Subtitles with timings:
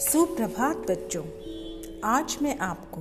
[0.00, 1.22] सुप्रभात बच्चों,
[2.04, 3.00] आज मैं आपको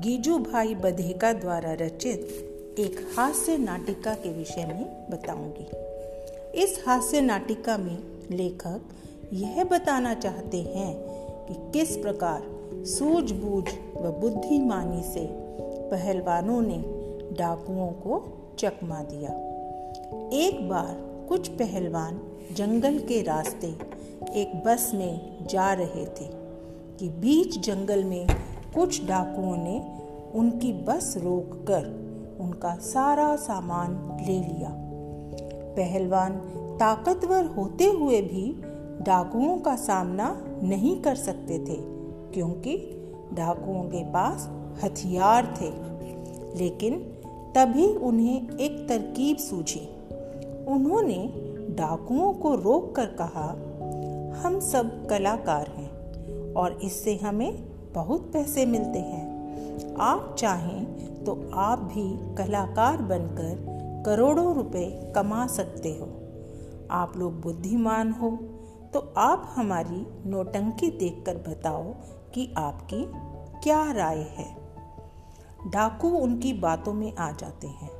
[0.00, 2.20] गीजू भाई बधेका द्वारा रचित
[2.78, 5.66] एक हास्य नाटिका के विषय में बताऊँगी।
[6.62, 7.98] इस हास्य नाटिका में
[8.30, 8.80] लेखक
[9.32, 10.94] यह बताना चाहते हैं
[11.46, 12.42] कि किस प्रकार
[12.84, 13.64] सूझबूझ
[13.96, 15.28] व बुद्धिमानी से
[15.90, 16.84] पहलवानों ने
[17.34, 19.30] डाकुओं को चकमा दिया।
[20.32, 22.20] एक बार कुछ पहलवान
[22.52, 23.66] जंगल के रास्ते
[24.40, 26.26] एक बस में जा रहे थे
[26.98, 28.26] कि बीच जंगल में
[28.74, 29.96] कुछ डाकुओं ने
[30.34, 31.84] उनकी बस रोककर
[32.40, 34.70] उनका सारा सामान ले लिया।
[35.76, 36.32] पहलवान
[36.80, 38.62] ताकतवर होते हुए भी
[39.04, 41.76] डाकुओं का सामना नहीं कर सकते थे,
[42.32, 42.76] क्योंकि
[43.32, 44.50] डाकुओं के पास
[44.84, 45.88] हथियार थे।
[46.58, 46.98] लेकिन
[47.54, 49.97] तभी उन्हें एक तरकीब सूझी।
[50.68, 51.16] उन्होंने
[51.74, 53.48] डाकुओं को रोक कर कहा,
[54.40, 57.52] हम सब कलाकार हैं और इससे हमें
[57.92, 60.84] बहुत पैसे मिलते हैं। आप चाहें
[61.24, 66.08] तो आप भी कलाकार बनकर करोड़ों रुपए कमा सकते हो।
[66.90, 68.30] आप लोग बुद्धिमान हो
[68.92, 71.82] तो आप हमारी नोटंकी देखकर बताओ
[72.34, 73.04] कि आपकी
[73.62, 74.46] क्या राय है।
[75.66, 77.90] डाकू उनकी बातों में आ जाते हैं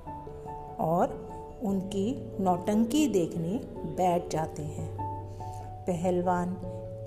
[0.76, 1.27] और
[1.62, 3.60] उनकी नौटंकी देखने
[3.92, 4.98] बैठ जाते हैं।
[5.82, 6.56] पहलवान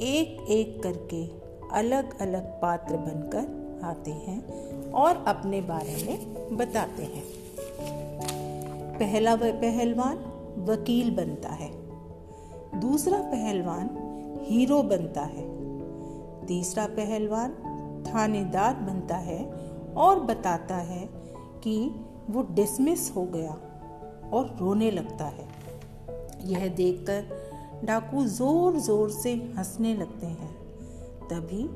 [0.02, 1.28] एक एक करके
[1.72, 4.48] अलग अलग पात्र बनकर आते हैं
[4.92, 7.24] और अपने बारे में बताते हैं।
[8.98, 10.18] पहला पहलवान
[10.58, 11.72] वकील बनता है।
[12.80, 13.90] दूसरा पहलवान
[14.44, 15.52] हीरो बनता है।
[16.46, 17.52] तीसरा पहलवान
[18.08, 19.54] थानेदार बनता है
[19.98, 21.10] और बताता है
[21.64, 23.58] कि वो डिसमिस हो गया।
[24.34, 25.48] और रोने लगता है।
[26.44, 30.52] यह देखकर डाकू ज़ोर ज़ोर से हंसने लगते हैं।
[31.28, 31.70] तभी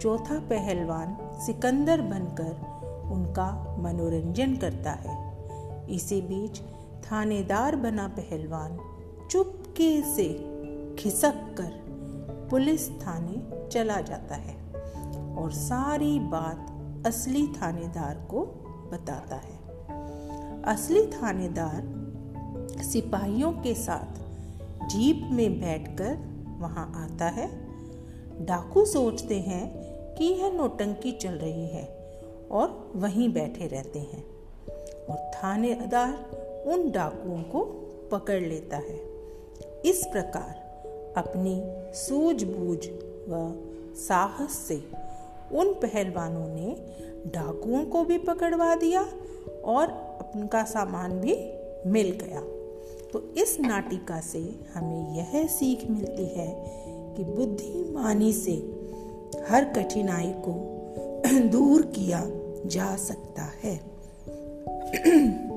[0.00, 5.16] चौथा पहलवान सिकंदर बनकर उनका मनोरंजन करता है।
[5.90, 6.60] इसी बीच
[7.02, 8.78] थानेदार बना पहलवान
[9.30, 10.28] चुपके से
[10.98, 11.80] खिसक कर
[12.50, 14.56] पुलिस थाने चला जाता है
[15.34, 18.44] और सारी बात असली थानेदार को
[18.92, 19.60] बताता है।
[20.64, 21.80] असली थानेदार
[22.80, 24.22] सिपाहियों के साथ
[24.86, 26.18] जीप में बैठकर
[26.58, 27.50] वहाँ आता है।
[28.46, 29.82] डाकू सोचते हैं
[30.14, 31.84] कि यह नोटंकी चल रही है
[32.50, 34.24] और वहीं बैठे रहते हैं
[35.10, 36.12] और थानेदार
[36.66, 37.64] उन डाकुओं को
[38.12, 39.00] पकड़ लेता है।
[39.84, 40.62] इस प्रकार
[41.16, 41.62] अपनी
[41.94, 42.86] सूझबूझ
[43.28, 43.52] व
[43.94, 44.84] साहस से
[45.52, 46.76] उन पहलवानों ने
[47.26, 49.02] डाकुओं को भी पकड़वा दिया
[49.64, 49.86] और
[50.36, 51.52] उनका सामान भी
[51.86, 52.42] मिल गया।
[53.12, 54.38] तो इस नाटिका से
[54.74, 56.64] हमें यह सीख मिलती है
[57.16, 58.52] कि बुद्धिमानी से
[59.48, 60.52] हर कठिनाई को
[61.48, 62.22] दूर किया
[62.66, 63.80] जा सकता है।